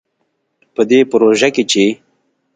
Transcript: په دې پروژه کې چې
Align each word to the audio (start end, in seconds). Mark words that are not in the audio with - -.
په 0.73 0.81
دې 0.89 0.99
پروژه 1.11 1.49
کې 1.55 1.63
چې 1.71 1.85